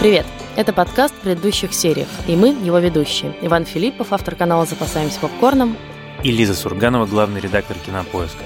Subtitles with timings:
[0.00, 0.26] Привет!
[0.54, 3.34] Это подкаст в предыдущих сериях, и мы его ведущие.
[3.42, 5.76] Иван Филиппов, автор канала «Запасаемся попкорном».
[6.22, 8.44] И Лиза Сурганова, главный редактор «Кинопоиска».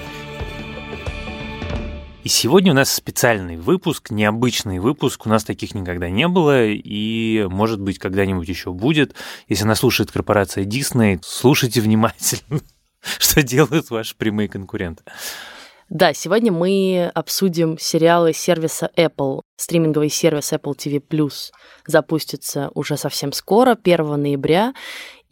[2.25, 5.27] И сегодня у нас специальный выпуск, необычный выпуск.
[5.27, 9.15] У нас таких никогда не было, и, может быть, когда-нибудь еще будет.
[9.47, 12.63] Если нас слушает корпорация Disney, слушайте внимательно,
[13.19, 15.03] что делают ваши прямые конкуренты.
[15.95, 19.43] Да, сегодня мы обсудим сериалы сервиса Apple.
[19.59, 21.51] Стриминговый сервис Apple TV Plus
[21.87, 24.73] запустится уже совсем скоро, 1 ноября,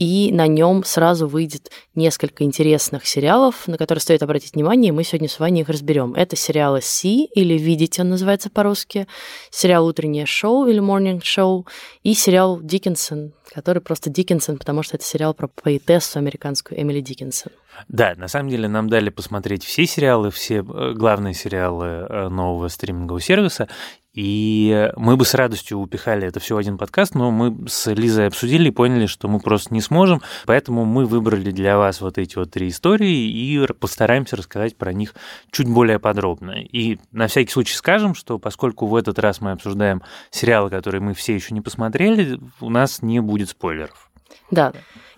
[0.01, 5.05] и на нем сразу выйдет несколько интересных сериалов, на которые стоит обратить внимание, и мы
[5.05, 6.15] сегодня с вами их разберем.
[6.15, 9.07] Это сериалы «Си» или «Видеть» он называется по-русски,
[9.51, 11.67] сериал «Утреннее шоу» или «Morning Show»
[12.03, 17.53] и сериал «Диккенсон», который просто Диккенсон, потому что это сериал про поэтессу американскую Эмили Диккенсон.
[17.89, 22.69] Да, на самом деле нам дали посмотреть все сериалы, все э, главные сериалы э, нового
[22.69, 23.69] стримингового сервиса,
[24.13, 28.27] и мы бы с радостью упихали это все в один подкаст, но мы с Лизой
[28.27, 32.37] обсудили и поняли, что мы просто не сможем, поэтому мы выбрали для вас вот эти
[32.37, 35.15] вот три истории и постараемся рассказать про них
[35.53, 36.61] чуть более подробно.
[36.61, 41.15] И на всякий случай скажем, что поскольку в этот раз мы обсуждаем сериалы, которые мы
[41.15, 44.11] все еще не посмотрели, у нас не будет спойлеров.
[44.51, 44.73] Да.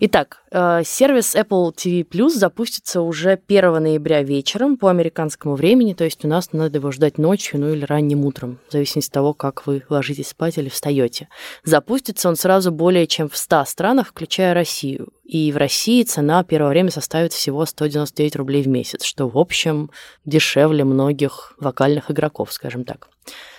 [0.05, 6.03] Итак, э, сервис Apple TV Plus запустится уже 1 ноября вечером по американскому времени, то
[6.03, 9.33] есть у нас надо его ждать ночью, ну или ранним утром, в зависимости от того,
[9.33, 11.29] как вы ложитесь спать или встаете.
[11.63, 15.07] Запустится он сразу более чем в 100 странах, включая Россию.
[15.33, 19.89] И в России цена первое время составит всего 199 рублей в месяц, что, в общем,
[20.25, 23.09] дешевле многих вокальных игроков, скажем так.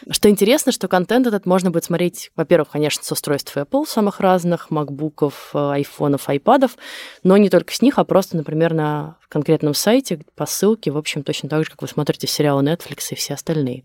[0.08, 4.70] Что интересно, что контент этот можно будет смотреть, во-первых, конечно, с устройств Apple, самых разных,
[4.70, 6.76] макбуков, айфонов, айпадов,
[7.24, 11.22] но не только с них, а просто, например, на конкретном сайте по ссылке, в общем,
[11.24, 13.84] точно так же, как вы смотрите сериалы Netflix и все остальные.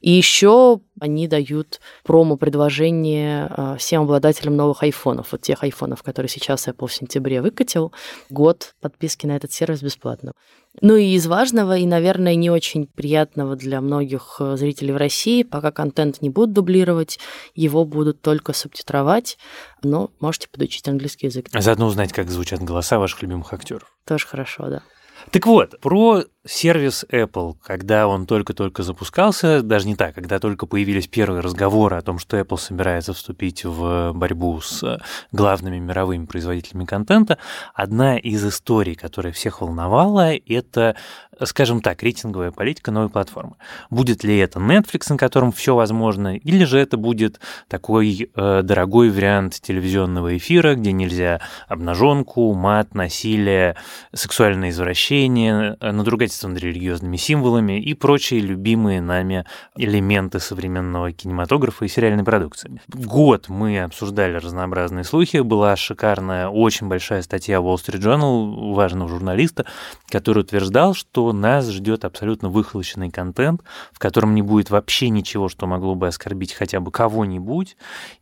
[0.00, 6.68] И еще они дают промо-предложение а, всем обладателям новых айфонов, вот тех айфонов, которые сейчас
[6.68, 7.92] Apple в сентябре выкатил,
[8.28, 10.32] год подписки на этот сервис бесплатно.
[10.80, 15.42] Ну и из важного и, наверное, не очень приятного для многих э, зрителей в России,
[15.42, 17.18] пока контент не будут дублировать,
[17.54, 19.36] его будут только субтитровать,
[19.82, 21.46] но можете подучить английский язык.
[21.52, 23.92] А заодно узнать, как звучат голоса ваших любимых актеров.
[24.06, 24.82] Тоже хорошо, да.
[25.30, 31.06] Так вот, про сервис Apple, когда он только-только запускался, даже не так, когда только появились
[31.06, 34.98] первые разговоры о том, что Apple собирается вступить в борьбу с
[35.30, 37.38] главными мировыми производителями контента,
[37.74, 40.96] одна из историй, которая всех волновала, это,
[41.44, 43.54] скажем так, рейтинговая политика новой платформы.
[43.90, 49.10] Будет ли это Netflix, на котором все возможно, или же это будет такой э, дорогой
[49.10, 53.76] вариант телевизионного эфира, где нельзя обнаженку, мат, насилие,
[54.12, 59.44] сексуальное извращение, э, надругать ругательство над религиозными символами и прочие любимые нами
[59.76, 62.80] элементы современного кинематографа и сериальной продукции.
[62.88, 69.66] Год мы обсуждали разнообразные слухи, была шикарная, очень большая статья Wall Street Journal важного журналиста,
[70.08, 73.62] который утверждал, что нас ждет абсолютно выхолощенный контент,
[73.92, 77.76] в котором не будет вообще ничего, что могло бы оскорбить хотя бы кого-нибудь,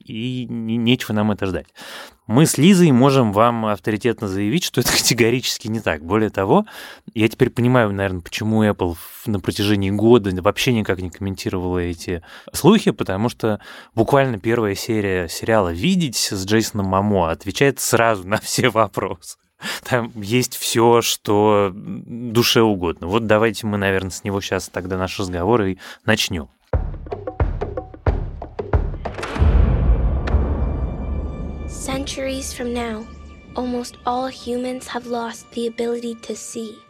[0.04, 1.66] и нечего нам это ждать.
[2.30, 6.04] Мы с Лизой можем вам авторитетно заявить, что это категорически не так.
[6.04, 6.64] Более того,
[7.14, 8.96] я теперь понимаю, наверное, почему Apple
[9.26, 13.60] на протяжении года вообще никак не комментировала эти слухи, потому что
[13.94, 19.36] буквально первая серия сериала «Видеть» с Джейсоном Мамо отвечает сразу на все вопросы.
[19.84, 23.06] Там есть все, что душе угодно.
[23.06, 26.48] Вот давайте мы, наверное, с него сейчас тогда наш разговор и начнем.
[31.68, 33.04] Centuries from now,
[33.56, 36.82] almost all humans have lost the ability to see.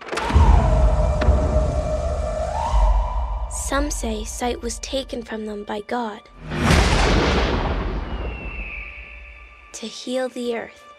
[3.50, 6.22] Some say sight was taken from them by God
[9.72, 10.89] to heal the earth.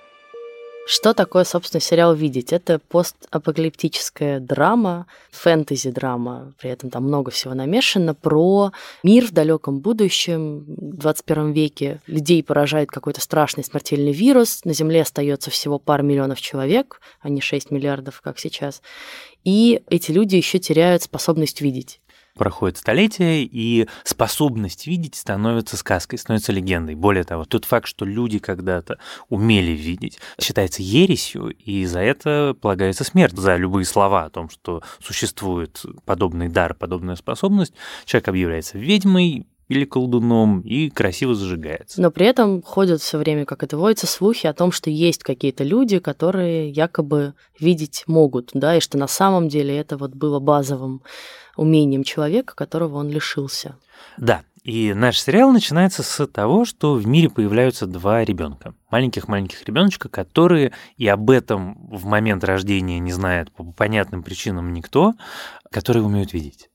[0.88, 2.52] Что такое, собственно, сериал «Видеть»?
[2.52, 8.72] Это постапокалиптическая драма, фэнтези-драма, при этом там много всего намешано, про
[9.04, 12.02] мир в далеком будущем, в 21 веке.
[12.08, 17.42] Людей поражает какой-то страшный смертельный вирус, на Земле остается всего пара миллионов человек, а не
[17.42, 18.82] 6 миллиардов, как сейчас.
[19.44, 22.02] И эти люди еще теряют способность видеть
[22.42, 26.96] проходит столетия, и способность видеть становится сказкой, становится легендой.
[26.96, 28.98] Более того, тот факт, что люди когда-то
[29.30, 33.38] умели видеть, считается ересью, и за это полагается смерть.
[33.38, 39.86] За любые слова о том, что существует подобный дар, подобная способность, человек объявляется ведьмой, или
[39.86, 42.02] колдуном и красиво зажигается.
[42.02, 45.64] Но при этом ходят все время, как это водится, слухи о том, что есть какие-то
[45.64, 51.02] люди, которые якобы видеть могут, да, и что на самом деле это вот было базовым
[51.56, 53.78] умением человека, которого он лишился.
[54.18, 58.76] Да, И наш сериал начинается с того, что в мире появляются два ребенка.
[58.92, 65.14] Маленьких-маленьких ребеночка, которые и об этом в момент рождения не знает по понятным причинам никто,
[65.72, 66.71] которые умеют видеть.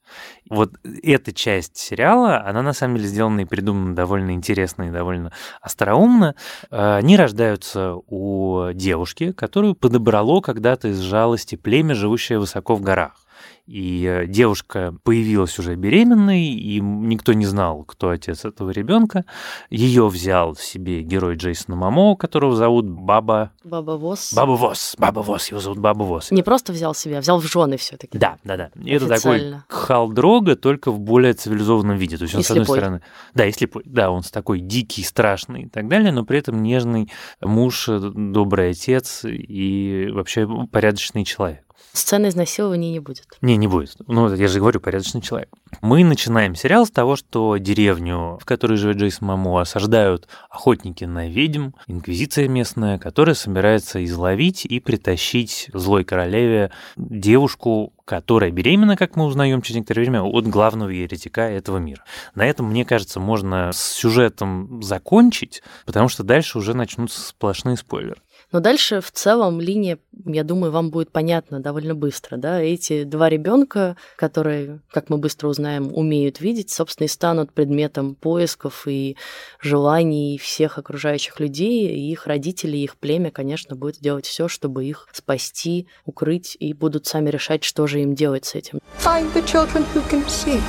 [0.48, 0.72] Вот
[1.02, 6.34] эта часть сериала, она на самом деле сделана и придумана довольно интересно и довольно остроумно.
[6.70, 13.25] Они рождаются у девушки, которую подобрало когда-то из жалости племя, живущее высоко в горах
[13.66, 19.24] и э, девушка появилась уже беременной, и никто не знал, кто отец этого ребенка.
[19.70, 23.50] Ее взял в себе герой Джейсона Мамо, которого зовут Баба...
[23.64, 24.32] Баба Вос.
[24.34, 24.94] Баба Вос.
[24.98, 25.50] Баба Вос.
[25.50, 26.30] Его зовут Баба Вос.
[26.30, 28.70] Не просто взял себя, взял в жены все таки Да, да, да.
[28.80, 32.16] И это такой Халдрога, только в более цивилизованном виде.
[32.16, 33.02] То есть он, и с одной стороны...
[33.34, 33.82] Да, и слепой.
[33.84, 37.10] Да, он такой дикий, страшный и так далее, но при этом нежный
[37.40, 41.65] муж, э, добрый отец и вообще порядочный человек.
[41.96, 43.26] Сцены изнасилования не будет.
[43.40, 43.96] Не, не будет.
[44.06, 45.48] Ну, я же говорю, порядочный человек.
[45.81, 51.26] Мы начинаем сериал с того, что деревню, в которой живет Джейсон Мамо, осаждают охотники на
[51.26, 59.25] ведьм, инквизиция местная, которая собирается изловить и притащить злой королеве девушку, которая беременна, как мы
[59.25, 62.04] узнаем через некоторое время, от главного еретика этого мира.
[62.34, 68.20] На этом, мне кажется, можно с сюжетом закончить, потому что дальше уже начнутся сплошные спойлеры.
[68.56, 72.38] Но дальше в целом линия, я думаю, вам будет понятна довольно быстро.
[72.38, 72.58] Да?
[72.58, 78.88] Эти два ребенка, которые, как мы быстро узнаем, умеют видеть, собственно, и станут предметом поисков
[78.88, 79.18] и
[79.60, 81.86] желаний всех окружающих людей.
[81.88, 87.04] И их родители, их племя, конечно, будет делать все, чтобы их спасти, укрыть, и будут
[87.04, 88.78] сами решать, что же им делать с этим.
[89.04, 90.62] Find the children who can see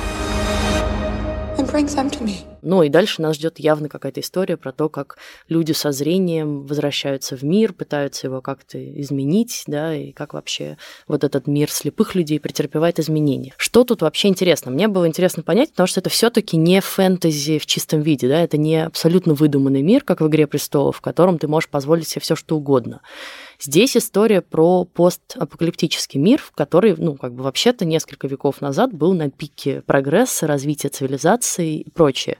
[2.62, 5.18] Ну и дальше нас ждет явно какая-то история про то, как
[5.48, 10.76] люди со зрением возвращаются в мир, пытаются его как-то изменить, да, и как вообще
[11.06, 13.54] вот этот мир слепых людей претерпевает изменения.
[13.56, 14.70] Что тут вообще интересно?
[14.70, 18.56] Мне было интересно понять, потому что это все-таки не фэнтези в чистом виде, да, это
[18.56, 22.36] не абсолютно выдуманный мир, как в «Игре престолов», в котором ты можешь позволить себе все
[22.36, 23.00] что угодно.
[23.60, 29.14] Здесь история про постапокалиптический мир, в который, ну, как бы вообще-то несколько веков назад был
[29.14, 32.38] на пике прогресса, развития цивилизации и прочее.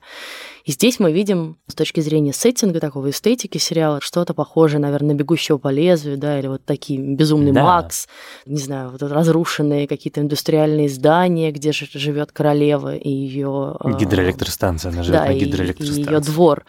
[0.64, 5.18] И здесь мы видим с точки зрения сеттинга, такого эстетики сериала, что-то похожее, наверное, на
[5.18, 7.64] «Бегущего по лезвию», да, или вот такие «Безумный да.
[7.64, 8.06] Макс»,
[8.46, 13.76] не знаю, вот разрушенные какие-то индустриальные здания, где живет королева и ее...
[13.80, 16.02] А, гидроэлектростанция, она живет да, на гидроэлектростанции.
[16.02, 16.64] И ее двор.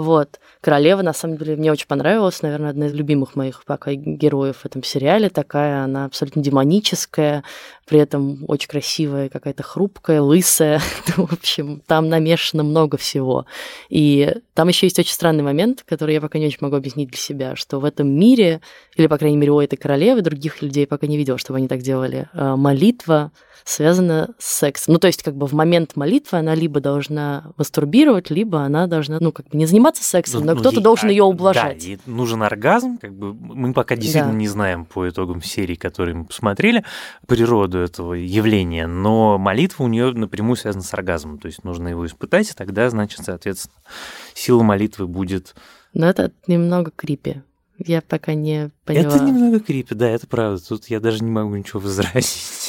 [0.00, 0.40] Вот.
[0.62, 4.64] Королева, на самом деле, мне очень понравилась, наверное, одна из любимых моих пока героев в
[4.64, 5.28] этом сериале.
[5.28, 7.44] Такая она абсолютно демоническая,
[7.86, 10.80] при этом очень красивая, какая-то хрупкая, лысая.
[11.18, 13.44] в общем, там намешано много всего.
[13.90, 17.18] И там еще есть очень странный момент, который я пока не очень могу объяснить для
[17.18, 18.62] себя, что в этом мире,
[18.96, 21.82] или, по крайней мере, у этой королевы, других людей пока не видел, чтобы они так
[21.82, 23.32] делали, э, молитва
[23.64, 24.94] связана с сексом.
[24.94, 29.18] Ну, то есть, как бы в момент молитвы она либо должна мастурбировать, либо она должна,
[29.20, 31.78] ну, как бы не заниматься сексом, ну, но ну, кто-то должен а, ее ублажать.
[31.80, 34.38] Да, ей нужен оргазм, как бы мы пока действительно да.
[34.38, 36.84] не знаем по итогам серии, которые мы посмотрели,
[37.26, 42.06] природу этого явления, но молитва у нее напрямую связана с оргазмом, то есть нужно его
[42.06, 43.74] испытать, и тогда, значит, соответственно,
[44.34, 45.54] сила молитвы будет...
[45.92, 47.42] Но это немного крипи.
[47.78, 49.14] Я пока не поняла.
[49.14, 50.62] Это немного крипи, да, это правда.
[50.62, 52.59] Тут я даже не могу ничего возразить.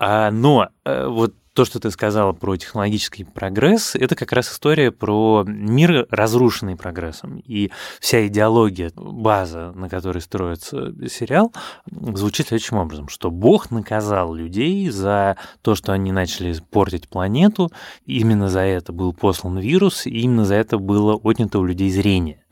[0.00, 4.90] А, но э, вот то, что ты сказала про технологический прогресс, это как раз история
[4.90, 7.36] про мир, разрушенный прогрессом.
[7.44, 11.52] И вся идеология, база, на которой строится сериал,
[11.90, 17.70] звучит следующим образом, что Бог наказал людей за то, что они начали портить планету,
[18.06, 22.42] именно за это был послан вирус, и именно за это было отнято у людей зрение.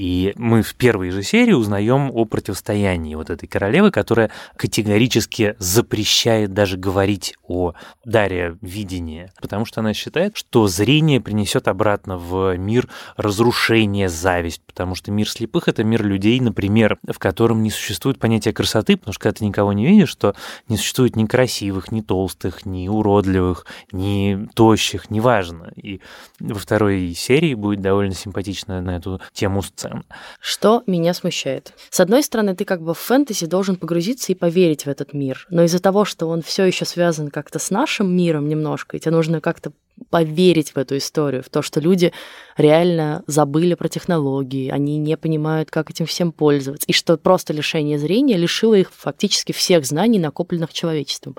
[0.00, 6.54] И мы в первой же серии узнаем о противостоянии вот этой королевы, которая категорически запрещает
[6.54, 7.74] даже говорить о
[8.06, 12.88] даре видения, потому что она считает, что зрение принесет обратно в мир
[13.18, 18.54] разрушение, зависть, потому что мир слепых— это мир людей, например, в котором не существует понятия
[18.54, 20.34] красоты, потому что когда ты никого не видишь, то
[20.66, 25.70] не существует ни красивых, ни толстых, ни уродливых, ни тощих, неважно.
[25.76, 26.00] И
[26.38, 30.04] во второй серии будет довольно симпатично на эту тему сцен.
[30.40, 31.74] Что меня смущает?
[31.90, 35.46] С одной стороны, ты как бы в фэнтези должен погрузиться и поверить в этот мир,
[35.50, 39.12] но из-за того, что он все еще связан как-то с нашим миром немножко, и тебе
[39.12, 39.72] нужно как-то
[40.08, 42.12] поверить в эту историю, в то, что люди
[42.56, 47.98] реально забыли про технологии, они не понимают, как этим всем пользоваться, и что просто лишение
[47.98, 51.36] зрения лишило их фактически всех знаний, накопленных человечеством.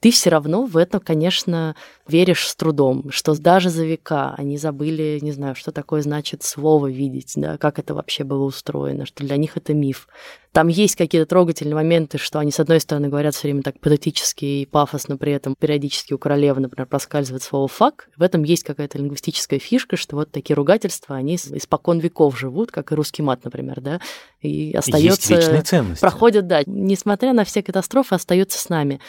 [0.00, 1.74] Ты все равно в это, конечно,
[2.06, 6.90] веришь с трудом, что даже за века они забыли, не знаю, что такое значит слово
[6.90, 10.08] видеть, да, как это вообще было устроено, что для них это миф,
[10.52, 14.44] там есть какие-то трогательные моменты, что они, с одной стороны, говорят все время так патетически
[14.44, 18.08] и пафосно, при этом периодически у королевы, например, проскальзывает слово «фак».
[18.16, 22.92] В этом есть какая-то лингвистическая фишка, что вот такие ругательства, они испокон веков живут, как
[22.92, 24.00] и русский мат, например, да,
[24.40, 25.34] и остается...
[25.34, 26.02] Есть вечные ценности.
[26.02, 29.00] Проходят, да, несмотря на все катастрофы, остается с нами.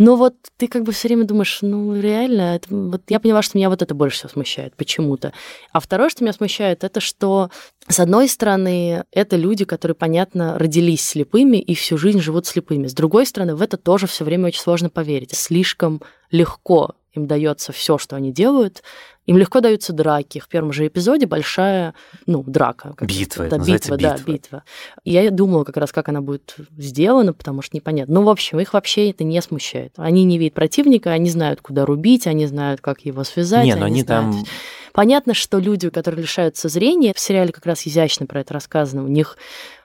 [0.00, 3.58] Но вот ты как бы все время думаешь, ну реально, это, вот я поняла, что
[3.58, 5.34] меня вот это больше всего смущает почему-то.
[5.72, 7.50] А второе, что меня смущает, это что,
[7.86, 12.86] с одной стороны, это люди, которые, понятно, родились слепыми и всю жизнь живут слепыми.
[12.86, 15.34] С другой стороны, в это тоже все время очень сложно поверить.
[15.34, 18.82] Слишком легко им дается все, что они делают,
[19.26, 20.40] им легко даются драки.
[20.40, 21.94] В первом же эпизоде большая,
[22.26, 22.94] ну, драка.
[23.00, 24.64] Битва, да, битва, битва, да, битва.
[25.04, 28.14] я думала как раз, как она будет сделана, потому что непонятно.
[28.14, 29.92] Ну, в общем, их вообще это не смущает.
[29.96, 33.64] Они не видят противника, они знают, куда рубить, они знают, как его связать.
[33.64, 34.34] Не, но они, они знают...
[34.34, 34.44] там...
[34.92, 39.08] Понятно, что люди, которые лишаются зрения, в сериале как раз изящно про это рассказано, у
[39.08, 39.36] них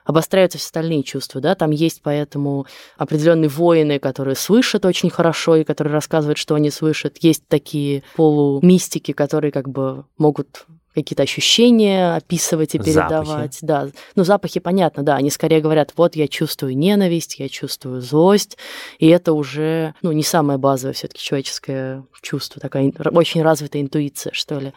[0.06, 5.64] обостряются все остальные чувства, да, там есть поэтому определенные воины, которые слышат очень хорошо и
[5.64, 7.18] которые рассказывают, что они слышат.
[7.20, 13.26] Есть такие полумистики, которые как бы могут какие-то ощущения описывать и передавать.
[13.26, 13.58] Запахи.
[13.60, 13.88] Да.
[14.14, 15.16] Ну, запахи, понятно, да.
[15.16, 18.56] Они скорее говорят, вот я чувствую ненависть, я чувствую злость,
[18.98, 24.32] и это уже, ну, не самое базовое все таки человеческое чувство, такая очень развитая интуиция,
[24.32, 24.72] что ли.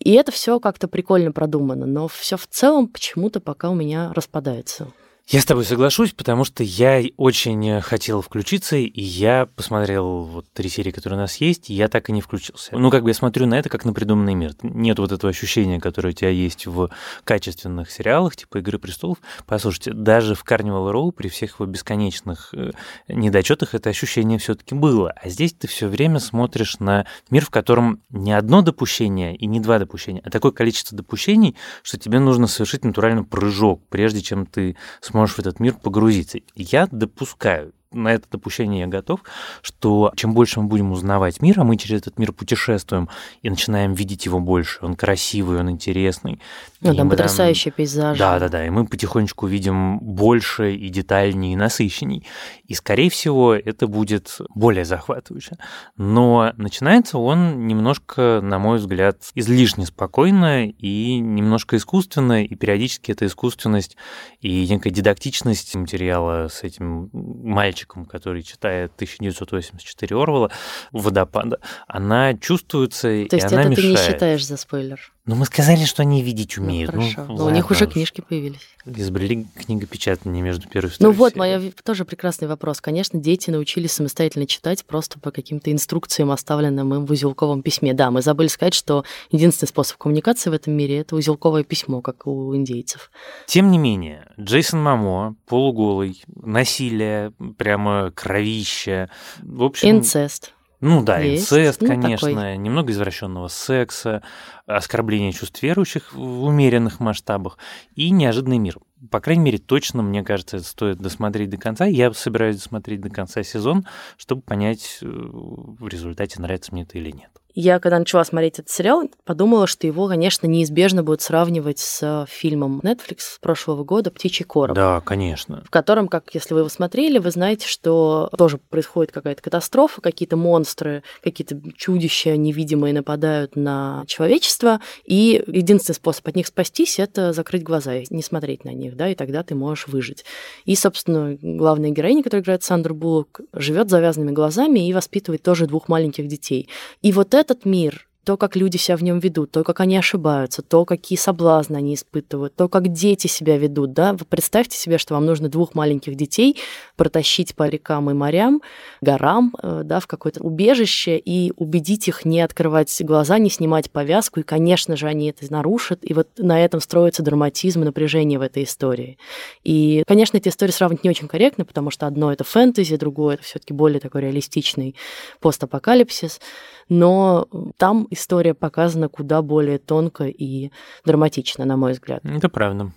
[0.00, 4.88] И это все как-то прикольно продумано, но все в целом почему-то пока у меня распадается.
[5.26, 10.68] Я с тобой соглашусь, потому что я очень хотел включиться, и я посмотрел вот три
[10.68, 12.76] серии, которые у нас есть, и я так и не включился.
[12.76, 14.52] Ну, как бы я смотрю на это как на придуманный мир.
[14.62, 16.90] Нет вот этого ощущения, которое у тебя есть в
[17.24, 19.16] качественных сериалах, типа «Игры престолов».
[19.46, 22.72] Послушайте, даже в Carnival Row при всех его бесконечных э,
[23.08, 25.10] недочетах это ощущение все таки было.
[25.16, 29.60] А здесь ты все время смотришь на мир, в котором не одно допущение и не
[29.60, 34.76] два допущения, а такое количество допущений, что тебе нужно совершить натуральный прыжок, прежде чем ты
[35.14, 36.40] сможешь в этот мир погрузиться.
[36.56, 39.20] Я допускаю, на это допущение я готов,
[39.62, 43.08] что чем больше мы будем узнавать мир, а мы через этот мир путешествуем
[43.42, 46.40] и начинаем видеть его больше, он красивый, он интересный.
[46.80, 47.76] Ну, там потрясающие там...
[47.76, 48.18] пейзажи.
[48.18, 52.26] Да, да, да, и мы потихонечку видим больше и детальнее, и насыщенней.
[52.66, 55.56] И, скорее всего, это будет более захватывающе.
[55.96, 63.26] Но начинается он немножко, на мой взгляд, излишне спокойно и немножко искусственно, и периодически эта
[63.26, 63.96] искусственность
[64.40, 70.50] и некая дидактичность материала с этим мальчиком мальчиком, который читает 1984 Орвала
[70.92, 73.76] «Водопада», она чувствуется, То есть и она это мешает.
[73.76, 75.13] ты не считаешь за спойлер?
[75.26, 76.92] Ну, мы сказали, что они видеть Ну, умеют.
[76.92, 77.24] Ну, хорошо.
[77.32, 78.60] Но у них уже книжки появились.
[78.84, 81.58] Изобрели книгопечатание между первой и Ну второй вот, серией.
[81.60, 82.82] мой тоже прекрасный вопрос.
[82.82, 87.94] Конечно, дети научились самостоятельно читать просто по каким-то инструкциям, оставленным им в узелковом письме.
[87.94, 92.26] Да, мы забыли сказать, что единственный способ коммуникации в этом мире— это узелковое письмо, как
[92.26, 93.10] у индейцев.
[93.46, 99.08] Тем не менее, Джейсон Мамо, полуголый, насилие, прямо кровище.
[99.42, 100.53] В общем, Инцест.
[100.84, 101.44] Ну да, Есть.
[101.50, 102.58] инцест, Ну, конечно, такой.
[102.58, 104.22] немного извращенного секса,
[104.66, 107.56] оскорбление чувств верующих в умеренных масштабах
[107.94, 108.78] и неожиданный мир.
[109.10, 111.86] По крайней мере, точно, мне кажется, это стоит досмотреть до конца.
[111.86, 113.86] Я собираюсь досмотреть до конца сезон,
[114.18, 117.30] чтобы понять, э, в результате нравится мне это или нет.
[117.54, 122.80] Я, когда начала смотреть этот сериал, подумала, что его, конечно, неизбежно будут сравнивать с фильмом
[122.80, 124.74] Netflix с прошлого года «Птичий короб».
[124.74, 125.62] Да, конечно.
[125.64, 130.36] в котором, как если вы его смотрели, вы знаете, что тоже происходит какая-то катастрофа, какие-то
[130.36, 137.62] монстры, какие-то чудища невидимые нападают на человечество, и единственный способ от них спастись— это закрыть
[137.62, 140.24] глаза и не смотреть на них, да, и тогда ты можешь выжить.
[140.64, 145.88] И, собственно, главная героиня, которая играет Сандра Буллок, живет завязанными глазами и воспитывает тоже двух
[145.88, 146.68] маленьких детей.
[147.00, 150.62] И вот этот мир, то, как люди себя в нем ведут, то, как они ошибаются,
[150.62, 155.14] то, какие соблазны они испытывают, то, как дети себя ведут, да, вы представьте себе, что
[155.14, 156.58] вам нужно двух маленьких детей
[156.96, 158.62] протащить по рекам и морям,
[159.02, 164.40] горам, э, да, в какое-то убежище и убедить их не открывать глаза, не снимать повязку,
[164.40, 168.42] и, конечно же, они это нарушат, и вот на этом строится драматизм и напряжение в
[168.42, 169.18] этой истории.
[169.62, 173.44] И, конечно, эти истории сравнивать не очень корректно, потому что одно это фэнтези, другое это
[173.44, 174.96] все таки более такой реалистичный
[175.40, 176.40] постапокалипсис,
[176.88, 180.70] но там история показана куда более тонко и
[181.04, 182.24] драматично, на мой взгляд.
[182.24, 182.92] Это правда.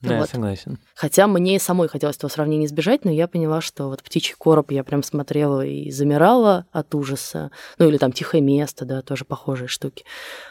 [0.00, 0.30] Да, я Вот.
[0.30, 0.78] согласен.
[0.96, 4.82] Хотя мне самой хотелось этого сравнения избежать, но я поняла, что вот «Птичий короб» я
[4.82, 7.52] прям смотрела и замирала от ужаса.
[7.78, 10.04] Ну или там «Тихое место», да, тоже похожие штуки.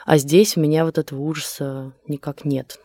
[0.05, 2.79] А здесь у меня вот этого ужаса никак нет.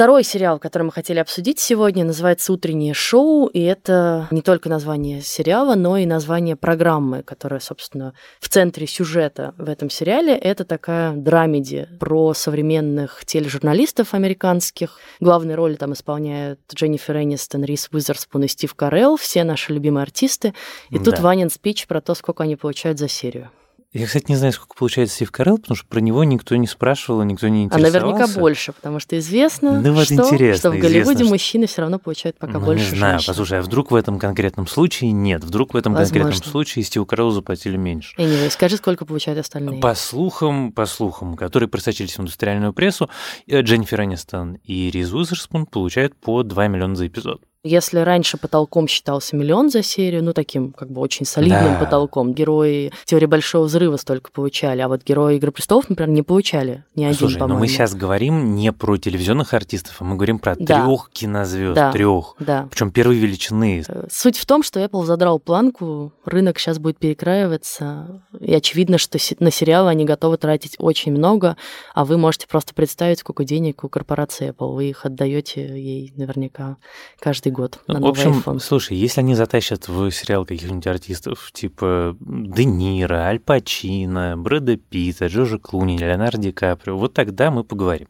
[0.00, 5.20] Второй сериал, который мы хотели обсудить сегодня, называется «Утреннее шоу», и это не только название
[5.20, 10.34] сериала, но и название программы, которая, собственно, в центре сюжета в этом сериале.
[10.34, 14.98] Это такая драмеди про современных тележурналистов американских.
[15.20, 20.54] Главные роли там исполняют Дженнифер Энистон, Рис Уизерспун и Стив Карелл, все наши любимые артисты.
[20.88, 21.04] И да.
[21.04, 23.50] тут Ванин спич про то, сколько они получают за серию.
[23.92, 27.24] Я, кстати, не знаю, сколько получает Стив Карелл, потому что про него никто не спрашивал,
[27.24, 27.98] никто не интересовался.
[27.98, 31.66] А наверняка больше, потому что известно, ну, вот что, интересно, что в Голливуде известно, мужчины
[31.66, 33.32] все равно получают пока ну, больше не знаю, женщин.
[33.32, 35.42] послушай, а вдруг в этом конкретном случае нет?
[35.42, 36.20] Вдруг в этом Возможно.
[36.20, 38.14] конкретном случае Стиву Кареллу заплатили меньше?
[38.16, 39.80] Anyway, скажи, сколько получают остальные?
[39.80, 43.10] По слухам, по слухам, которые просочились в индустриальную прессу,
[43.48, 47.42] э, Дженнифер Энистон и Риз Уизерспун получают по 2 миллиона за эпизод.
[47.62, 51.78] Если раньше потолком считался миллион за серию, ну, таким как бы очень солидным да.
[51.78, 56.84] потолком, герои теории Большого Взрыва столько получали, а вот герои Игры Престолов, например, не получали
[56.94, 57.54] ни один, Слушай, по-моему.
[57.56, 60.86] но мы сейчас говорим не про телевизионных артистов, а мы говорим про да.
[60.86, 61.92] трех кинозвезд, да.
[61.92, 62.66] трех, да.
[62.70, 63.84] причем первой величины.
[63.86, 69.18] Э, суть в том, что Apple задрал планку, рынок сейчас будет перекраиваться, и очевидно, что
[69.38, 71.58] на сериалы они готовы тратить очень много,
[71.94, 76.78] а вы можете просто представить, сколько денег у корпорации Apple, вы их отдаете ей наверняка
[77.18, 78.60] каждый каждый год на В общем, iPhone.
[78.60, 85.26] слушай, если они затащат в сериал каких-нибудь артистов, типа Де Ниро, Аль Пачино, Брэда Питта,
[85.26, 88.08] Джорджа Клуни, Леонардо Ди Каприо, вот тогда мы поговорим.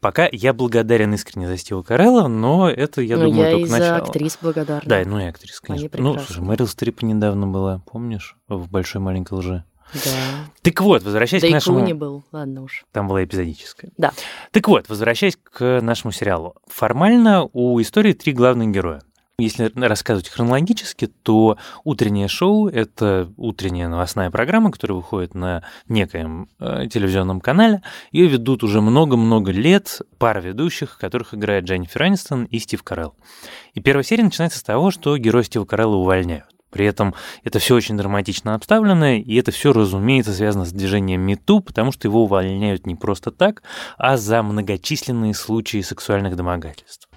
[0.00, 3.70] Пока я благодарен искренне за Стива Карелла, но это, я ну, думаю, я только и
[3.70, 3.98] начало.
[3.98, 4.82] за актрис благодарна.
[4.84, 5.88] Да, ну и актрис, конечно.
[5.98, 9.64] Ну, слушай, Мэрил Стрип недавно была, помнишь, в «Большой маленькой лжи»?
[9.92, 10.50] Да.
[10.62, 11.86] Так вот, возвращаясь да к нашему...
[11.86, 12.84] И был, ладно уж.
[12.92, 13.90] Там была эпизодическая.
[13.96, 14.12] Да.
[14.50, 16.56] Так вот, возвращаясь к нашему сериалу.
[16.66, 19.02] Формально у истории три главных героя.
[19.38, 26.86] Если рассказывать хронологически, то утреннее шоу— это утренняя новостная программа, которая выходит на некоем э,
[26.88, 27.82] телевизионном канале.
[28.12, 33.16] Ее ведут уже много-много лет пара ведущих, которых играет Дженнифер Анистон и Стив Карелл.
[33.74, 36.51] И первая серия начинается с того, что герой Стива Карелла увольняют.
[36.72, 37.14] При этом
[37.44, 42.08] это все очень драматично обставлено, и это все, разумеется, связано с движением МИТУ, потому что
[42.08, 43.62] его увольняют не просто так,
[43.98, 47.08] а за многочисленные случаи сексуальных домогательств.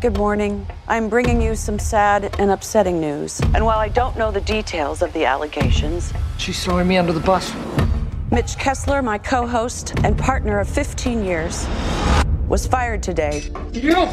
[0.00, 0.64] Good morning.
[0.86, 3.40] I'm bringing you some sad and upsetting news.
[3.54, 7.20] And while I don't know the details of the allegations, she's throwing me under the
[7.20, 7.52] bus.
[8.30, 11.66] Mitch Kessler, my co host and partner of 15 years,
[12.46, 13.50] was fired today.
[13.72, 14.06] You!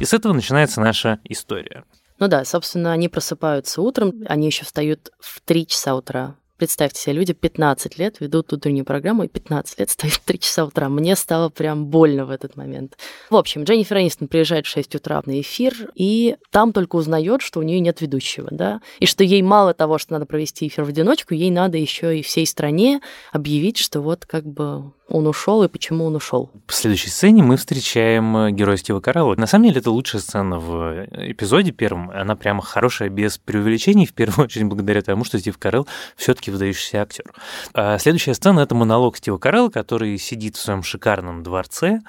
[0.00, 1.84] И с этого начинается наша история.
[2.20, 6.36] Ну да, собственно, они просыпаются утром, они еще встают в 3 часа утра.
[6.56, 10.64] Представьте себе, люди 15 лет ведут утреннюю программу, и 15 лет стоит в 3 часа
[10.64, 10.88] утра.
[10.88, 12.96] Мне стало прям больно в этот момент.
[13.30, 17.60] В общем, Дженнифер Энистон приезжает в 6 утра на эфир, и там только узнает, что
[17.60, 20.88] у нее нет ведущего, да, и что ей мало того, что надо провести эфир в
[20.88, 23.00] одиночку, ей надо еще и всей стране
[23.32, 26.50] объявить, что вот как бы он ушел и почему он ушел.
[26.66, 29.34] В следующей сцене мы встречаем э, героя Стива Карелла.
[29.36, 32.10] На самом деле это лучшая сцена в э, эпизоде первом.
[32.10, 37.02] Она прямо хорошая, без преувеличений, в первую очередь благодаря тому, что Стив Карелл все-таки выдающийся
[37.02, 37.24] актер.
[37.72, 42.00] А следующая сцена это монолог Стива Карелла, который сидит в своем шикарном дворце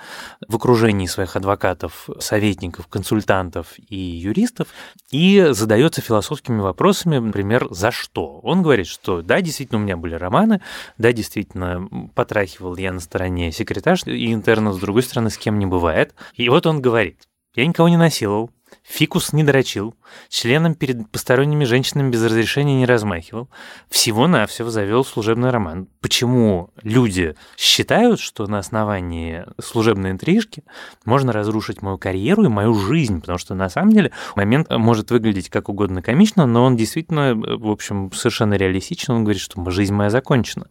[0.48, 4.68] в окружении своих адвокатов, советников, консультантов и юристов
[5.10, 8.40] и задается философскими вопросами, например, за что.
[8.40, 10.62] Он говорит, что да, действительно, у меня были романы,
[10.98, 15.66] да, действительно, потрахивал я на стороне секретарш и интернов, с другой стороны, с кем не
[15.66, 16.14] бывает.
[16.34, 18.52] И вот он говорит, я никого не насиловал,
[18.84, 19.96] фикус не дрочил,
[20.30, 23.50] членом перед посторонними женщинами без разрешения не размахивал,
[23.90, 25.88] всего-навсего завел служебный роман.
[26.02, 30.64] Почему люди считают, что на основании служебной интрижки
[31.06, 33.20] можно разрушить мою карьеру и мою жизнь?
[33.20, 37.70] Потому что на самом деле момент может выглядеть как угодно комично, но он действительно, в
[37.70, 39.14] общем, совершенно реалистичен.
[39.14, 40.68] Он говорит, что жизнь моя закончена.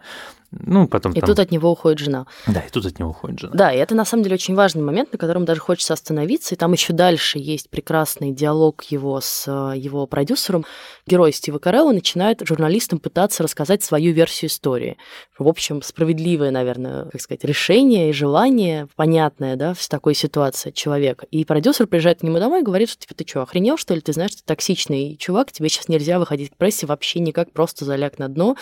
[0.51, 1.29] Ну, потом и там...
[1.29, 2.27] тут от него уходит жена.
[2.47, 3.53] Да, и тут от него уходит жена.
[3.55, 6.55] Да, и это на самом деле очень важный момент, на котором даже хочется остановиться.
[6.55, 10.65] И там еще дальше есть прекрасный диалог его с э, его продюсером.
[11.07, 14.97] Герой Стива Карелла начинает журналистам пытаться рассказать свою версию истории.
[15.39, 21.27] В общем, справедливое, наверное, как сказать, решение и желание, понятное, да, в такой ситуации человека.
[21.31, 24.01] И продюсер приезжает к нему домой и говорит, что типа, ты что, охренел, что ли?
[24.01, 27.85] Ты знаешь, что ты токсичный чувак, тебе сейчас нельзя выходить к прессе вообще никак, просто
[27.85, 28.57] заляг на дно,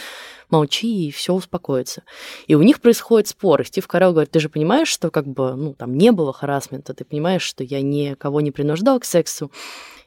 [0.50, 2.02] молчи, и все успокоится.
[2.46, 3.60] И у них происходит спор.
[3.60, 6.94] И Стив Карелл говорит, ты же понимаешь, что как бы, ну, там не было харасмента,
[6.94, 9.50] ты понимаешь, что я никого не принуждал к сексу.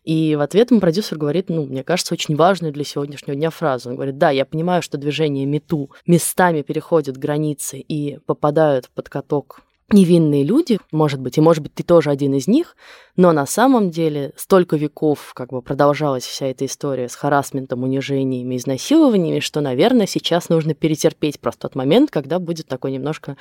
[0.03, 3.89] И в ответ ему продюсер говорит, ну, мне кажется, очень важную для сегодняшнего дня фразу.
[3.89, 9.61] Он говорит, да, я понимаю, что движение МИТУ местами переходит границы и попадают под каток
[9.91, 12.75] невинные люди, может быть, и может быть, ты тоже один из них,
[13.19, 18.55] Но на самом деле столько веков как бы продолжалась вся эта история с харасментом, унижениями,
[18.55, 23.35] изнасилованиями, что, наверное, сейчас нужно перетерпеть просто тот момент, когда будет такой немножко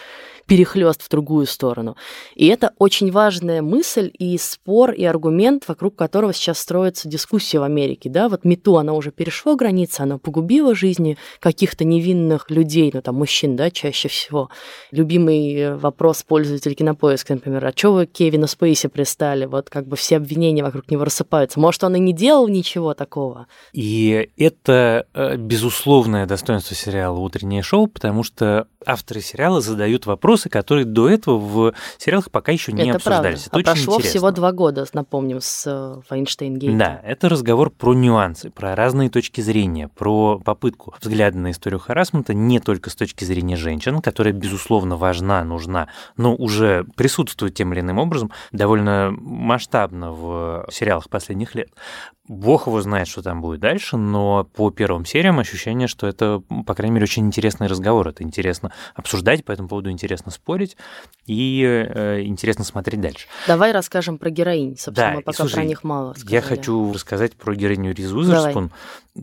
[0.46, 1.96] перехлест в другую сторону.
[2.34, 7.62] И это очень важная мысль и спор, и аргумент, вокруг которого сейчас строится дискуссия в
[7.62, 8.10] Америке.
[8.10, 8.28] Да?
[8.28, 13.54] Вот мету, она уже перешло границы, она погубила жизни каких-то невинных людей, ну там мужчин,
[13.54, 14.50] да, чаще всего.
[14.90, 19.44] Любимый вопрос пользователя Кинопоиска, например, а что вы Кевина Спейси пристали?
[19.44, 21.60] Вот как бы все обвинения вокруг него рассыпаются.
[21.60, 23.46] Может, он и не делал ничего такого.
[23.72, 30.84] И это э, безусловное достоинство сериала «Утреннее шоу», потому что авторы сериала задают вопросы, которые
[30.84, 33.44] до этого в сериалах пока еще не это обсуждались.
[33.44, 33.60] Правда.
[33.60, 34.10] Это а прошло интересно.
[34.10, 36.78] всего два года, напомним, с Файнштейн-гейтом.
[36.78, 42.34] Да, это разговор про нюансы, про разные точки зрения, про попытку взгляда на историю харасмента
[42.34, 47.80] не только с точки зрения женщин, которая, безусловно, важна, нужна, но уже присутствует тем или
[47.80, 49.12] иным образом довольно
[49.58, 51.70] масштабно в сериалах последних лет.
[52.28, 56.74] Бог его знает, что там будет дальше, но по первым сериям ощущение, что это, по
[56.74, 58.06] крайней мере, очень интересный разговор.
[58.06, 60.76] Это интересно обсуждать, по этому поводу интересно спорить
[61.26, 63.26] и э, интересно смотреть дальше.
[63.48, 66.34] Давай расскажем про героинь, собственно, да, мы пока слушай, про них мало сказали.
[66.34, 68.70] Я хочу рассказать про героиню Риз Узерспун,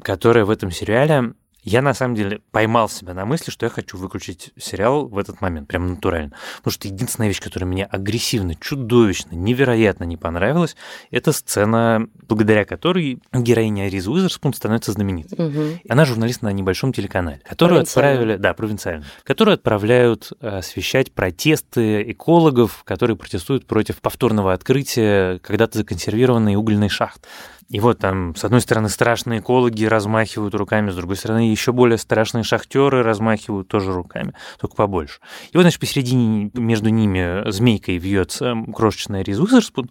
[0.04, 1.34] которая в этом сериале
[1.66, 5.42] я на самом деле поймал себя на мысли, что я хочу выключить сериал в этот
[5.42, 6.34] момент, прям натурально.
[6.58, 10.76] Потому что единственная вещь, которая мне агрессивно, чудовищно, невероятно не понравилась,
[11.10, 15.44] это сцена, благодаря которой героиня Риз Уизерспун становится знаменитой.
[15.44, 15.80] Угу.
[15.90, 22.84] Она журналист на небольшом телеканале, которую отправили, да, провинциально, которую отправляют э, освещать протесты экологов,
[22.84, 27.28] которые протестуют против повторного открытия когда-то законсервированной угольной шахты.
[27.70, 31.98] И вот там, с одной стороны, страшные экологи размахивают руками, с другой стороны, еще более
[31.98, 35.20] страшные шахтеры размахивают тоже руками, только побольше.
[35.52, 39.90] И вот, значит, посередине между ними змейкой вьется крошечная Риз Уизерспун,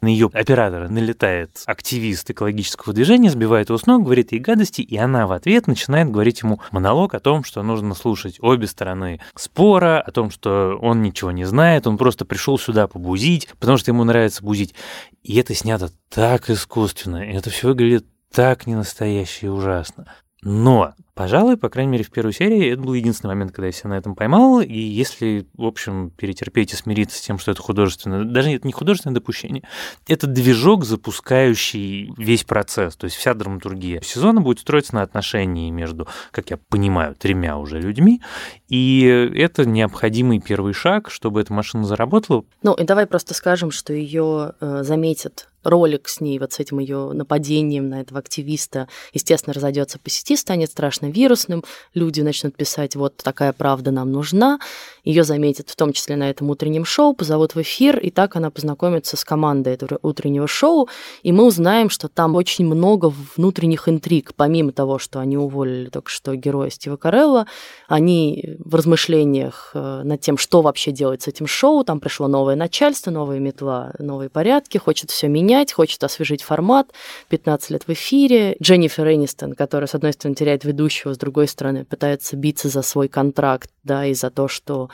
[0.00, 4.96] на ее оператора налетает активист экологического движения, сбивает его с ног, говорит ей гадости, и
[4.96, 10.00] она в ответ начинает говорить ему монолог о том, что нужно слушать обе стороны спора,
[10.00, 14.04] о том, что он ничего не знает, он просто пришел сюда побузить, потому что ему
[14.04, 14.74] нравится бузить.
[15.22, 20.12] И это снято так искусственно, и это все выглядит так ненастояще и ужасно.
[20.42, 23.90] Но Пожалуй, по крайней мере, в первой серии это был единственный момент, когда я себя
[23.90, 28.24] на этом поймал, и если, в общем, перетерпеть и смириться с тем, что это художественное,
[28.24, 29.62] даже это не художественное допущение,
[30.08, 36.08] это движок, запускающий весь процесс, то есть вся драматургия сезона будет строиться на отношении между,
[36.30, 38.22] как я понимаю, тремя уже людьми,
[38.70, 39.02] и
[39.36, 42.46] это необходимый первый шаг, чтобы эта машина заработала.
[42.62, 46.78] Ну, и давай просто скажем, что ее э, заметят ролик с ней, вот с этим
[46.78, 52.96] ее нападением на этого активиста, естественно, разойдется по сети, станет страшно вирусным, люди начнут писать,
[52.96, 54.58] вот такая правда нам нужна,
[55.04, 58.50] ее заметят в том числе на этом утреннем шоу, позовут в эфир, и так она
[58.50, 60.88] познакомится с командой этого утреннего шоу,
[61.22, 66.10] и мы узнаем, что там очень много внутренних интриг, помимо того, что они уволили только
[66.10, 67.46] что героя Стива Карелла,
[67.88, 72.56] они в размышлениях э, над тем, что вообще делать с этим шоу, там пришло новое
[72.56, 76.92] начальство, новая метла, новые порядки, хочет все менять, хочет освежить формат,
[77.28, 78.56] 15 лет в эфире.
[78.62, 82.82] Дженнифер Энистон, которая, с одной стороны, теряет ведущую будущего, с другой стороны, пытается биться за
[82.82, 84.90] свой контракт, да, и за то, что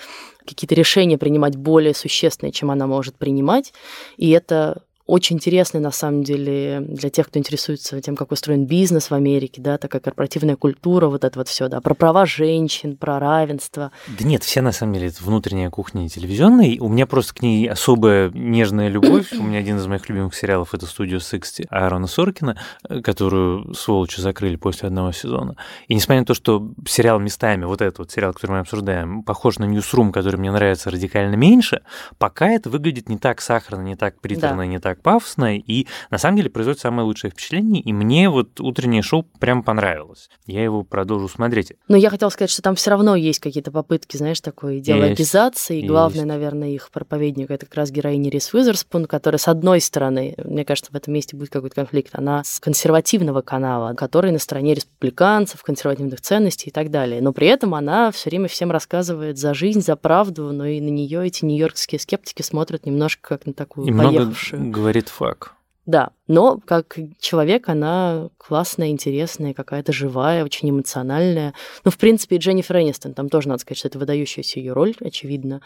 [0.46, 3.72] какие-то решения принимать более существенные, чем она может принимать.
[4.16, 9.10] И это очень интересный, на самом деле, для тех, кто интересуется тем, как устроен бизнес
[9.10, 13.20] в Америке, да, такая корпоративная культура, вот это вот все, да, про права женщин, про
[13.20, 13.92] равенство.
[14.18, 16.76] Да нет, все, на самом деле, это внутренняя кухня телевизионная.
[16.80, 19.32] У меня просто к ней особая нежная любовь.
[19.32, 22.60] У меня один из моих любимых сериалов– это «Студио 60» Аарона Соркина,
[23.04, 25.56] которую, сволочи, закрыли после одного сезона.
[25.86, 29.58] И несмотря на то, что сериал местами, вот этот вот сериал, который мы обсуждаем, похож
[29.58, 31.82] на «Ньюсрум», который мне нравится радикально меньше,
[32.18, 34.66] пока это выглядит не так сахарно, не так приторно, да.
[34.66, 38.60] не так так пафосно, и на самом деле производит самое лучшее впечатление, и мне вот
[38.60, 40.28] утреннее шоу прям понравилось.
[40.46, 41.72] Я его продолжу смотреть.
[41.88, 45.86] Но я хотела сказать, что там все равно есть какие-то попытки, знаешь, такой идеологизации, и
[45.86, 50.64] главное, наверное, их проповедник, это как раз героиня Рис Уизерспун, которая, с одной стороны, мне
[50.64, 55.62] кажется, в этом месте будет какой-то конфликт, она с консервативного канала, который на стороне республиканцев,
[55.62, 59.80] консервативных ценностей и так далее, но при этом она все время всем рассказывает за жизнь,
[59.80, 63.92] за правду, но и на нее эти нью-йоркские скептики смотрят немножко как на такую и
[63.92, 64.62] поехавшую.
[64.62, 65.56] Много говорит фак.
[65.84, 71.54] Да, но как человек она классная, интересная, какая-то живая, очень эмоциональная.
[71.84, 74.94] Ну, в принципе, и Дженнифер Энистон, там тоже надо сказать, что это выдающаяся ее роль,
[75.00, 75.62] очевидно.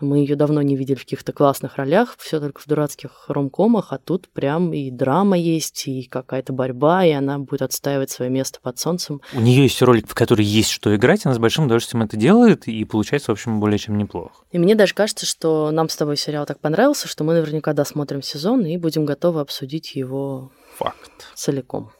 [0.00, 3.98] Мы ее давно не видели в каких-то классных ролях, все только в дурацких ромкомах, а
[3.98, 8.78] тут прям и драма есть, и какая-то борьба, и она будет отстаивать свое место под
[8.78, 9.20] солнцем.
[9.32, 12.68] У нее есть ролик, в которой есть что играть, она с большим удовольствием это делает,
[12.68, 14.32] и получается, в общем, более чем неплохо.
[14.50, 18.22] И мне даже кажется, что нам с тобой сериал так понравился, что мы наверняка досмотрим
[18.22, 21.32] сезон и будем готовы обсудить его Факт.
[21.34, 21.90] целиком.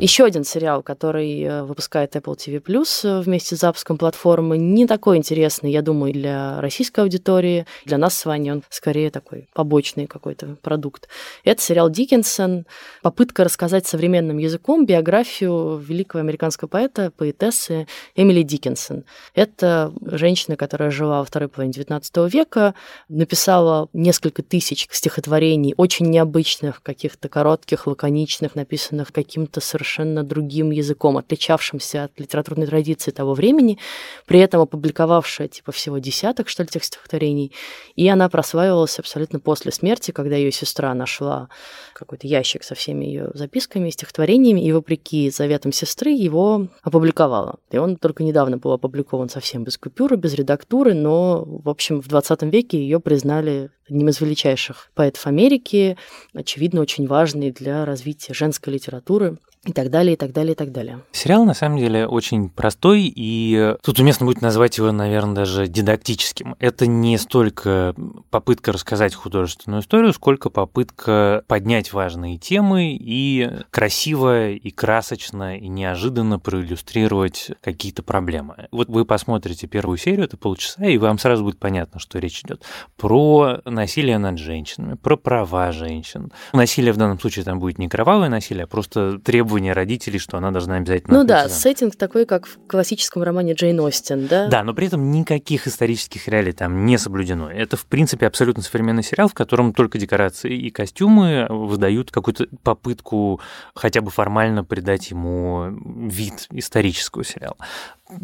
[0.00, 4.86] Еще один сериал, который э, выпускает Apple TV Plus э, вместе с запуском платформы, не
[4.86, 7.66] такой интересный, я думаю, для российской аудитории.
[7.84, 11.10] Для нас с вами он скорее такой побочный какой-то продукт.
[11.44, 12.64] Это сериал Диккенсон.
[13.02, 17.86] Попытка рассказать современным языком биографию великого американского поэта, поэтессы
[18.16, 19.04] Эмили Диккенсон.
[19.34, 22.74] Это женщина, которая жила во второй половине XIX века,
[23.10, 31.18] написала несколько тысяч стихотворений, очень необычных, каких-то коротких, лаконичных, написанных каким-то совершенно совершенно другим языком,
[31.18, 33.78] отличавшимся от литературной традиции того времени,
[34.26, 37.52] при этом опубликовавшая типа всего десяток, что ли, тех стихотворений.
[37.96, 41.48] И она прославилась абсолютно после смерти, когда ее сестра нашла
[41.94, 47.58] какой-то ящик со всеми ее записками и стихотворениями, и вопреки заветам сестры его опубликовала.
[47.70, 52.08] И он только недавно был опубликован совсем без купюры, без редактуры, но, в общем, в
[52.08, 55.96] 20 веке ее признали одним из величайших поэтов Америки,
[56.32, 60.72] очевидно, очень важный для развития женской литературы и так далее, и так далее, и так
[60.72, 61.00] далее.
[61.12, 66.56] Сериал, на самом деле, очень простой, и тут уместно будет назвать его, наверное, даже дидактическим.
[66.58, 67.94] Это не столько
[68.30, 76.38] попытка рассказать художественную историю, сколько попытка поднять важные темы и красиво, и красочно, и неожиданно
[76.38, 78.68] проиллюстрировать какие-то проблемы.
[78.72, 82.64] Вот вы посмотрите первую серию, это полчаса, и вам сразу будет понятно, что речь идет
[82.96, 86.32] про насилие над женщинами, про права женщин.
[86.54, 90.36] Насилие в данном случае там будет не кровавое насилие, а просто требование требования родителей, что
[90.36, 91.18] она должна обязательно...
[91.18, 94.46] Ну да, сеттинг такой, как в классическом романе Джейн Остин, да?
[94.46, 97.50] Да, но при этом никаких исторических реалий там не соблюдено.
[97.50, 103.40] Это, в принципе, абсолютно современный сериал, в котором только декорации и костюмы выдают какую-то попытку
[103.74, 105.66] хотя бы формально придать ему
[106.08, 107.56] вид исторического сериала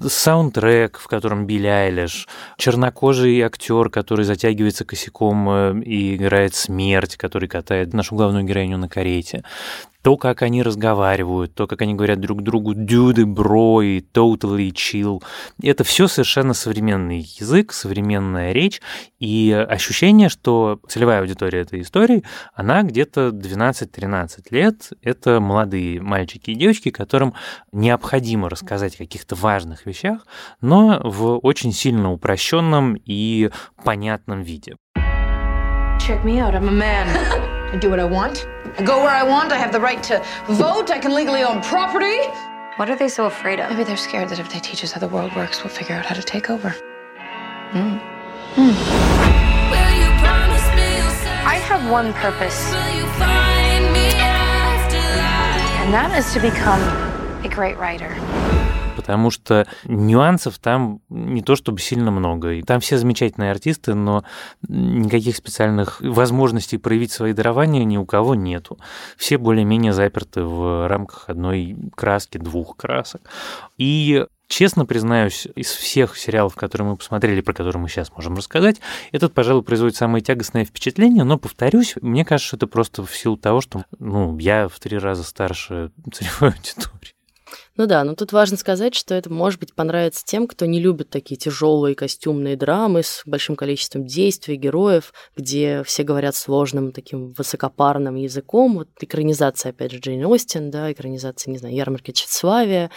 [0.08, 7.48] саундтрек, в котором Билли Айлиш, чернокожий актер, который затягивается косяком э, и играет смерть, который
[7.48, 9.44] катает нашу главную героиню на карете
[10.06, 15.20] то, как они разговаривают, то, как они говорят друг другу дюды, бро и totally chill.
[15.60, 18.80] Это все совершенно современный язык, современная речь,
[19.18, 22.22] и ощущение, что целевая аудитория этой истории,
[22.54, 24.92] она где-то 12-13 лет.
[25.02, 27.34] Это молодые мальчики и девочки, которым
[27.72, 30.24] необходимо рассказать о каких-то важных вещах,
[30.60, 33.50] но в очень сильно упрощенном и
[33.82, 34.76] понятном виде.
[35.98, 37.08] Check me out, I'm a man.
[37.72, 38.46] I do what I want.
[38.78, 39.52] I go where I want.
[39.52, 40.90] I have the right to vote.
[40.90, 42.18] I can legally own property.
[42.76, 43.70] What are they so afraid of?
[43.70, 46.04] Maybe they're scared that if they teach us how the world works, we'll figure out
[46.04, 46.76] how to take over.
[47.70, 47.98] Mm.
[48.54, 48.74] Mm.
[51.46, 52.70] I have one purpose.
[55.80, 56.82] And that is to become
[57.44, 58.14] a great writer.
[59.06, 62.54] Потому что нюансов там не то чтобы сильно много.
[62.54, 64.24] И там все замечательные артисты, но
[64.66, 68.80] никаких специальных возможностей проявить свои дарования ни у кого нету.
[69.16, 73.22] Все более-менее заперты в рамках одной краски, двух красок.
[73.78, 78.76] И Честно признаюсь, из всех сериалов, которые мы посмотрели, про которые мы сейчас можем рассказать,
[79.10, 83.36] этот, пожалуй, производит самое тягостное впечатление, но, повторюсь, мне кажется, что это просто в силу
[83.36, 87.15] того, что ну, я в три раза старше целевой аудитории.
[87.76, 91.10] Ну да, но тут важно сказать, что это, может быть, понравится тем, кто не любит
[91.10, 98.14] такие тяжелые костюмные драмы с большим количеством действий, героев, где все говорят сложным таким высокопарным
[98.14, 98.76] языком.
[98.76, 102.90] Вот экранизация, опять же, Джейн Остин, да, экранизация, не знаю, Ярмарки Тщеславия,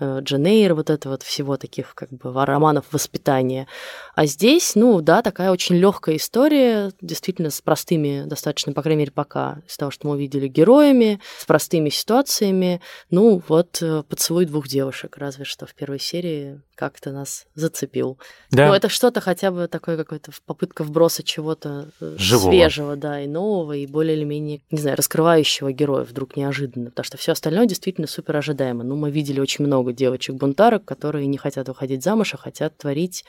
[0.00, 3.68] э, Джен Эйр, вот это вот всего таких как бы романов воспитания.
[4.16, 9.12] А здесь, ну да, такая очень легкая история, действительно с простыми, достаточно, по крайней мере,
[9.12, 12.80] пока, из того, что мы увидели, героями, с простыми ситуациями.
[13.10, 18.18] Ну вот, э, поцелуй двух девушек, разве что в первой серии как-то нас зацепил.
[18.50, 18.68] Да.
[18.68, 22.50] Ну, это что-то хотя бы такое какое-то попытка вброса чего-то э, Живого.
[22.50, 27.04] свежего, да, и нового, и более или менее, не знаю, раскрывающего героя вдруг неожиданно, потому
[27.04, 28.82] что все остальное действительно супер ожидаемо.
[28.82, 33.26] Ну, мы видели очень много девочек-бунтарок, которые не хотят выходить замуж, а хотят творить,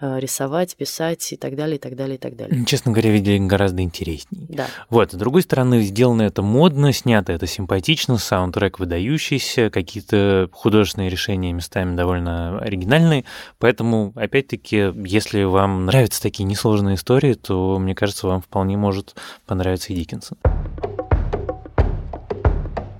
[0.00, 2.64] э, рисовать, писать и так далее, и так далее, и так далее.
[2.66, 4.46] Честно говоря, видели гораздо интереснее.
[4.48, 4.68] Да.
[4.90, 11.52] Вот, с другой стороны, сделано это модно, снято это симпатично, саундтрек выдающийся, какие-то художественные решения
[11.52, 13.24] местами довольно оригинальные.
[13.58, 19.92] Поэтому, опять-таки, если вам нравятся такие несложные истории, то, мне кажется, вам вполне может понравиться
[19.92, 20.38] и Диккенсон.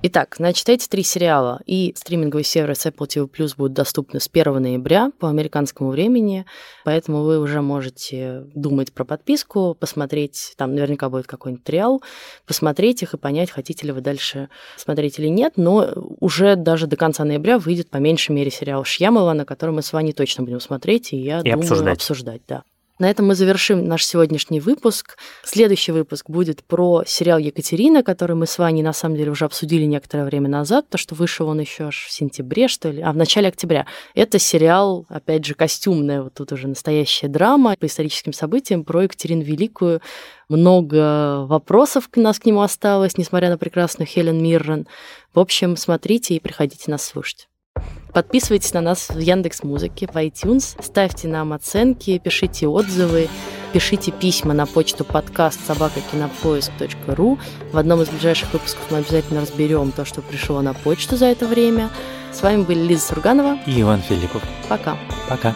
[0.09, 4.53] Итак, значит, эти три сериала и стриминговый сервис Apple TV Plus будут доступны с 1
[4.61, 6.45] ноября по американскому времени,
[6.85, 12.01] поэтому вы уже можете думать про подписку, посмотреть, там наверняка будет какой-нибудь триал,
[12.45, 15.91] посмотреть их и понять, хотите ли вы дальше смотреть или нет, но
[16.21, 19.91] уже даже до конца ноября выйдет по меньшей мере сериал Шьямова, на который мы с
[19.91, 21.97] вами точно будем смотреть, и я и думаю обсуждать.
[21.97, 22.63] обсуждать, да.
[22.99, 25.17] На этом мы завершим наш сегодняшний выпуск.
[25.43, 29.83] Следующий выпуск будет про сериал «Екатерина», который мы с вами на самом деле уже обсудили
[29.83, 33.15] некоторое время назад, то, что вышел он еще аж в сентябре, что ли, а в
[33.15, 33.85] начале октября.
[34.15, 39.43] Это сериал, опять же, костюмная, вот тут уже настоящая драма по историческим событиям про Екатерину
[39.43, 40.01] Великую.
[40.49, 44.87] Много вопросов у нас к нему осталось, несмотря на прекрасную Хелен Миррен.
[45.35, 47.47] В общем, смотрите и приходите нас слушать.
[48.13, 53.29] Подписывайтесь на нас в Яндекс Музыке, в iTunes, ставьте нам оценки, пишите отзывы,
[53.73, 57.37] пишите письма на почту подкаст собакакинопоиск.ру.
[57.71, 61.45] В одном из ближайших выпусков мы обязательно разберем то, что пришло на почту за это
[61.45, 61.89] время.
[62.33, 64.41] С вами были Лиза Сурганова и Иван Филиппов.
[64.67, 64.97] Пока.
[65.29, 65.55] Пока.